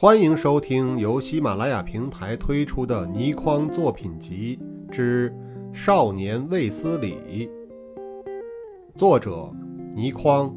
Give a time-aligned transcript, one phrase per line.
[0.00, 4.56] 欢迎收听由喜马拉雅平台推出的《倪匡作品集
[4.92, 5.34] 之
[5.72, 7.16] 少年卫斯理》，
[8.94, 9.52] 作者
[9.96, 10.54] 倪匡，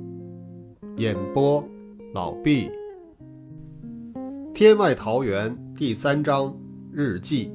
[0.98, 1.68] 演播
[2.14, 2.70] 老毕。
[4.54, 6.56] 天外桃源第三章
[6.94, 7.52] 日记。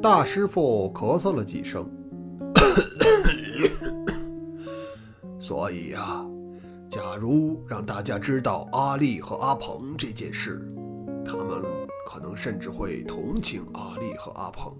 [0.00, 1.86] 大师傅咳嗽了几声，
[5.38, 6.24] 所以呀。
[6.94, 10.64] 假如让大家知道阿丽和阿鹏这件事，
[11.26, 11.60] 他们
[12.08, 14.72] 可能甚至会同情阿丽和阿鹏，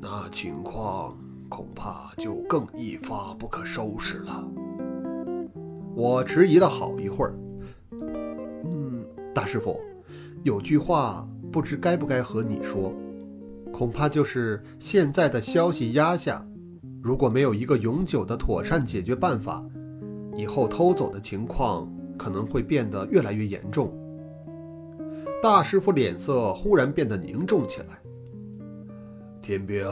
[0.00, 1.14] 那情况
[1.46, 4.42] 恐怕就更一发不可收拾了。
[5.94, 7.34] 我迟疑了好一会儿，
[8.64, 9.78] 嗯，大师傅，
[10.42, 12.94] 有句话不知该不该和你说，
[13.70, 16.42] 恐怕就是现在的消息压下，
[17.02, 19.62] 如果没有一个永久的妥善解决办法。
[20.36, 23.92] 以后偷走的情况可能会变得越来越严重。
[25.42, 27.98] 大师傅脸色忽然变得凝重起来。
[29.42, 29.84] 天兵，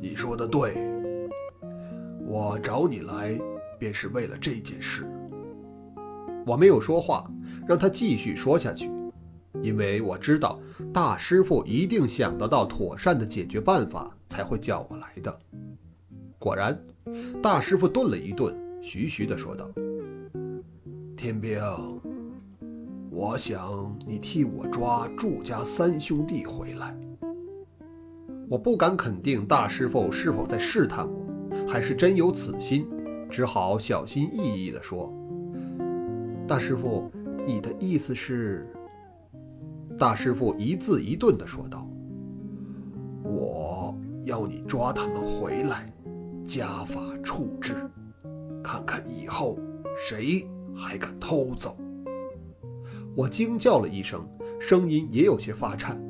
[0.00, 0.74] 你说的对，
[2.26, 3.38] 我找你来
[3.78, 5.06] 便是为了这件事。
[6.44, 7.30] 我没有说话，
[7.66, 8.90] 让他继续说下去，
[9.62, 10.60] 因为我知道
[10.92, 15.38] 大师傅一定想得到妥善的解决办法才会叫我来的。
[16.40, 16.76] 果然，
[17.40, 18.63] 大师傅顿了一顿。
[18.84, 19.66] 徐徐地说道
[21.16, 21.58] ：“天兵，
[23.10, 26.94] 我想你替我抓祝家三兄弟回来。
[28.46, 32.86] 我不敢肯定大师傅是否在试探我，还是真有此心，
[33.30, 35.10] 只好小心翼翼地说
[36.46, 37.10] ：‘大师傅，
[37.46, 38.68] 你的意思是？’
[39.98, 41.88] 大师傅一字一顿地说道
[43.24, 45.90] ：‘我要你抓他们回来，
[46.44, 47.74] 家法处置。’”
[48.64, 49.58] 看看以后
[49.94, 51.76] 谁还敢偷走！
[53.14, 54.26] 我惊叫了一声，
[54.58, 56.02] 声音也有些发颤。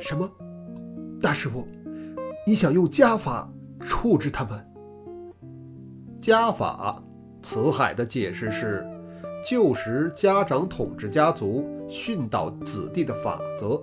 [0.00, 0.30] 什么？
[1.20, 1.66] 大师傅，
[2.46, 4.64] 你想用家法处置他们？
[6.20, 7.02] 家法，
[7.42, 8.86] 辞海的解释是
[9.44, 13.82] 旧时家长统治家族、训导子弟的法则。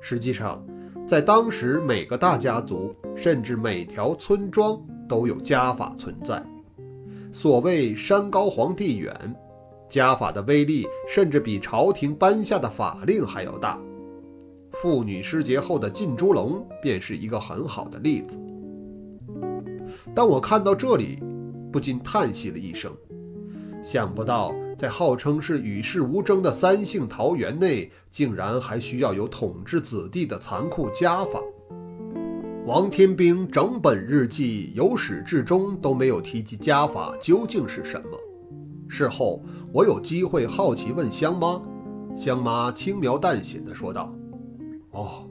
[0.00, 0.62] 实际上，
[1.06, 6.44] 在当时，每个大家族甚至每条村庄都有家法存在。
[7.34, 9.12] 所谓山高皇帝远，
[9.88, 13.76] 家法的威力甚至比朝廷颁下的法令还要大。
[14.74, 18.38] 妇女失节后的浸猪笼便是一个很好的例子。
[20.14, 21.18] 当我看到这里，
[21.72, 22.92] 不禁叹息了一声，
[23.82, 31.42] 想不到在号称是与世无争的三姓桃园内，竟然还需要有统治子弟的残酷家法。
[32.66, 38.18] 王天兵整本日记由始至终都没有提及家法究竟是什么。
[38.88, 41.60] 事后我有机会好奇问香妈，
[42.16, 44.14] 香妈轻描淡写的说道
[44.92, 45.28] ：“哦，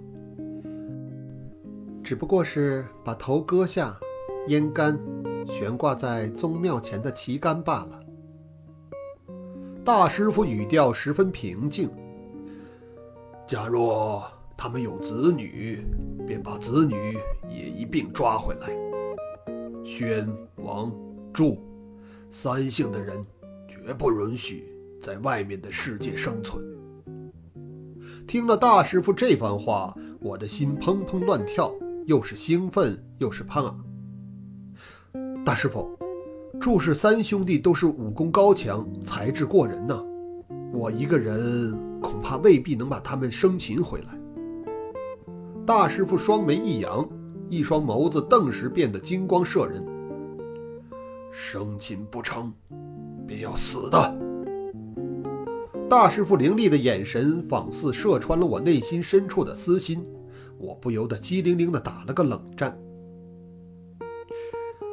[2.04, 3.98] 只不过是把头割下，
[4.48, 5.00] 烟干，
[5.48, 8.00] 悬挂在宗庙前的旗杆罢了。”
[9.84, 11.90] 大师傅语调十分平静。
[13.48, 14.24] 假若……
[14.58, 15.86] 他们有子女，
[16.26, 17.18] 便把子女
[17.50, 18.70] 也一并抓回来。
[19.86, 20.28] 宣
[20.58, 20.92] 王
[21.34, 21.62] 祝
[22.32, 23.24] 三姓的人，
[23.68, 24.72] 绝不允许
[25.02, 26.64] 在外面的世界生存。
[28.26, 31.74] 听了大师傅这番话，我的心砰砰乱跳，
[32.06, 33.76] 又是兴奋又是怕。
[35.44, 35.90] 大师傅，
[36.62, 40.02] 祝氏三兄弟都是武功高强，才智过人呢，
[40.72, 44.18] 我一个人恐怕未必能把他们生擒回来。
[45.66, 47.08] 大师傅双眉一扬，
[47.48, 49.82] 一双眸子顿时变得金光射人。
[51.32, 52.52] 生擒不成，
[53.26, 54.20] 便要死的。
[55.90, 60.04] 大师傅凌厉的眼神仿似射穿了我内心深处的私心，
[60.58, 62.78] 我不由得机灵灵的打了个冷战。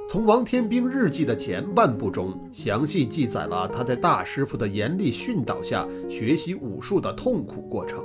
[0.09, 8.05] 从王天兵日记的前半部中，详细记载了他在大师傅的严厉训导下学习武术的痛苦过程，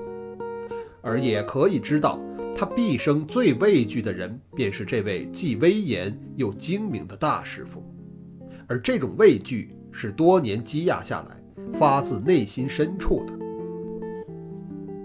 [1.03, 2.19] 而也可以知道。
[2.57, 7.83] 他毕生最畏惧的人，便是这位既威严又精明的大师傅，
[8.65, 11.35] 而这种畏惧是多年积压下来，
[11.77, 13.33] 发自内心深处的。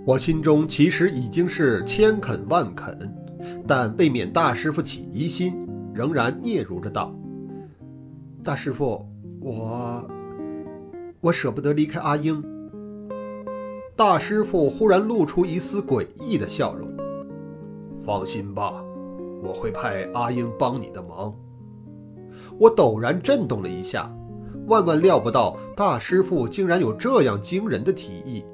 [0.07, 2.97] 我心中其实已经是千肯万肯，
[3.67, 7.13] 但未免大师傅起疑心，仍然嗫嚅着道
[8.45, 9.05] ：“大师傅，
[9.41, 10.09] 我……
[11.21, 12.43] 我舍不得离开阿英。”
[13.97, 16.89] 大师傅忽然露出一丝诡异的笑容。
[18.11, 18.85] 放心吧，
[19.41, 21.33] 我会派阿英帮你的忙。
[22.59, 24.13] 我陡然震动了一下，
[24.67, 28.45] 万万料不到大师傅竟然有这样惊人的提议，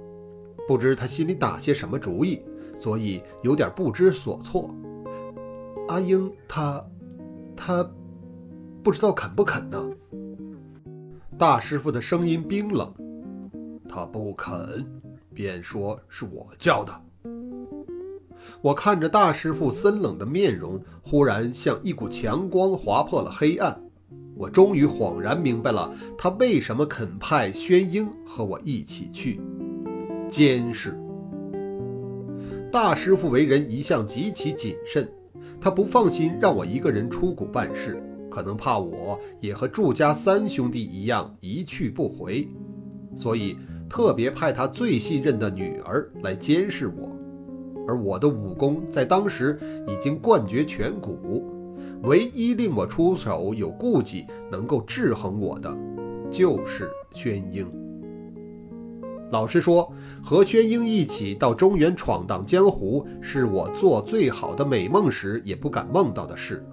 [0.68, 2.42] 不知他心里打些什么主意，
[2.78, 4.68] 所以有点不知所措。
[5.88, 6.84] 阿英他，
[7.56, 7.82] 他
[8.82, 9.82] 不知道肯不肯呢？
[11.38, 12.92] 大师傅的声音冰冷，
[13.88, 14.84] 他不肯，
[15.32, 16.92] 便说是我叫的。
[18.62, 23.80] 我看着大师傅森冷的面容，忽然像一股强光划破了黑暗。
[24.34, 29.40] 我终于恍然明白了，他为什么肯派宣英和我一起去
[30.30, 30.98] 监视。
[32.70, 35.10] 大师傅为人一向极其谨慎，
[35.58, 42.46] 他不放心让我一个人出谷办事，可能怕我也和祝家三兄弟一样一去不回，
[43.14, 43.56] 所以
[43.88, 47.16] 特别派他最信任的女儿来监视我。
[47.86, 51.52] 而我的武功在当时已经冠绝全谷。
[52.02, 55.74] 唯一令我出手有顾忌、能够制衡我的，
[56.30, 57.66] 就是宣英。
[59.32, 59.92] 老实说，
[60.22, 66.64] 和宣英一起到中原闯荡江湖，是我做最好的美梦时也不敢梦到的事。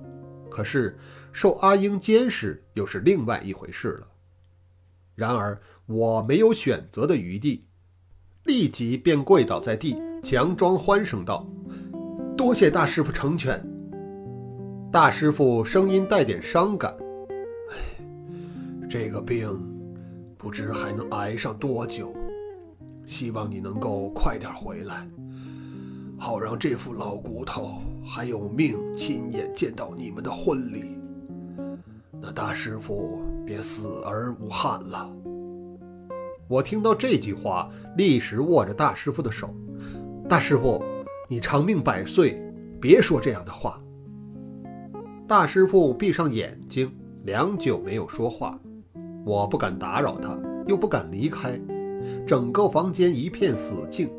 [0.51, 0.95] 可是
[1.31, 4.07] 受阿英监视，又是另外一回事了。
[5.15, 7.65] 然而我没有选择的余地，
[8.43, 11.45] 立即便跪倒在地，强装欢声道
[12.37, 13.61] ：“多谢大师傅成全。”
[14.89, 16.95] 大师傅声音带点伤感
[17.71, 17.75] ：“哎，
[18.89, 19.49] 这个病
[20.37, 22.15] 不知还能挨上多久，
[23.05, 25.05] 希望你能够快点回来，
[26.17, 30.95] 好让这副老骨头还有命亲眼见到你们的婚礼，
[32.21, 35.11] 那大师傅便死而无憾了。”
[36.47, 39.53] 我听到这句话，立时握着大师傅的手
[40.33, 40.83] ：“大师傅，
[41.27, 42.41] 你长命百岁，
[42.81, 43.79] 别说这样的话。”
[45.29, 46.91] 大师傅闭上眼睛，
[47.23, 48.59] 良久没有说话。
[49.23, 50.35] 我不敢打扰他，
[50.65, 51.61] 又不敢离开。
[52.25, 54.09] 整个房间一片死静，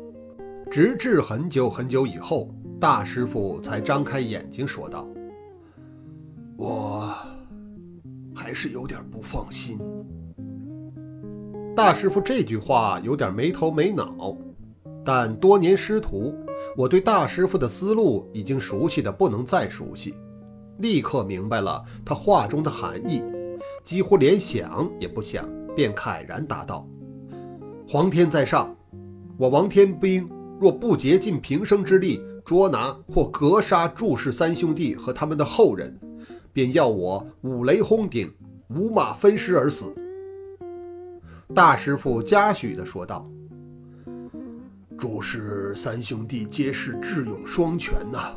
[0.71, 5.05] 直至很久很久以后，大师傅才张开眼睛说道
[6.55, 7.13] ：“我
[8.33, 9.77] 还是有点不放心。”
[11.75, 14.37] 大师傅这句话有点没头没脑，
[15.05, 16.33] 但多年师徒，
[16.75, 20.15] 我对大师傅的思路已经熟悉的不能再熟悉。
[20.79, 23.23] 立刻明白了他话中的含义，
[23.83, 26.85] 几乎连想也不想，便慨然答道
[27.87, 28.75] ：“皇天在上，
[29.37, 30.27] 我王天兵
[30.59, 35.97] 若不竭尽平生之力捉拿或格杀祝氏三兄弟和他们的后人，
[36.51, 38.33] 便要我五雷轰顶，
[38.69, 39.93] 五马分尸而死。”
[41.53, 43.29] 大师傅嘉许地说道
[44.97, 48.33] ：“祝氏三兄弟皆是智勇双全呐，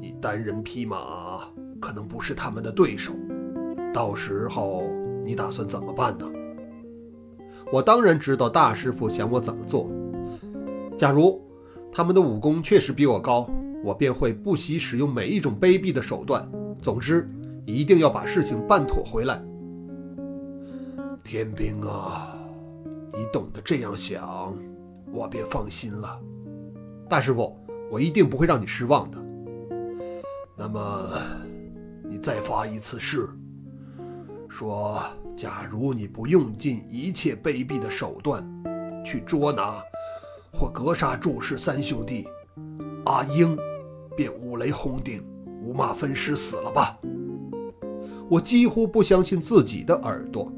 [0.00, 1.40] 你单人匹马。”
[1.80, 3.12] 可能不是他们的对手，
[3.92, 4.84] 到时候
[5.22, 6.26] 你打算怎么办呢？
[7.70, 9.90] 我当然知道大师傅想我怎么做。
[10.96, 11.42] 假如
[11.92, 13.46] 他们的武功确实比我高，
[13.82, 16.50] 我便会不惜使用每一种卑鄙的手段。
[16.80, 17.28] 总之，
[17.66, 19.44] 一定要把事情办妥回来。
[21.22, 22.34] 天兵啊，
[23.12, 24.56] 你懂得这样想，
[25.14, 26.20] 我便放心了。
[27.08, 27.56] 大师傅，
[27.90, 29.18] 我一定不会让你失望的。
[30.56, 31.08] 那么。
[32.06, 33.28] 你再发一次誓，
[34.46, 35.02] 说
[35.34, 38.44] 假如你不用尽一切卑鄙的手段
[39.04, 39.82] 去捉拿
[40.52, 42.28] 或格杀祝氏三兄弟，
[43.06, 43.58] 阿英
[44.16, 45.26] 便五雷轰顶，
[45.60, 46.96] 五马分尸死了吧？
[48.28, 50.52] 我几乎不相信自己的耳朵，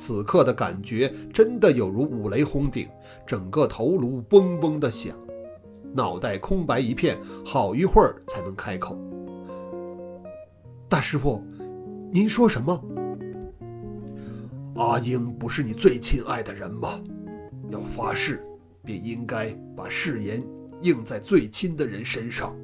[0.00, 2.88] 此刻的感觉真的有如五雷轰顶，
[3.26, 5.14] 整个头颅嗡嗡的响，
[5.92, 8.98] 脑袋空白一片，好一会儿才能开口。
[10.88, 11.44] 大师傅，
[12.10, 12.82] 您说什么？
[14.76, 16.98] 阿英不是你最亲爱的人吗？
[17.68, 18.42] 要发誓，
[18.82, 20.42] 便应该把誓言
[20.80, 22.56] 应在最亲的人身上。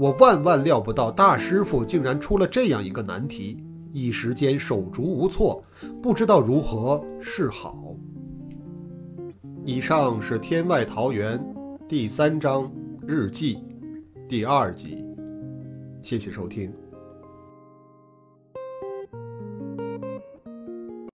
[0.00, 5.62] 我万万料不到大师傅竟然出了这样一个难题，一时间手足无措，
[6.02, 7.94] 不知道如何是好。
[9.64, 11.38] 以上是《天外桃源》
[11.86, 12.70] 第三章
[13.06, 13.58] 日记
[14.28, 15.04] 第二集。
[16.02, 16.72] 谢谢收听。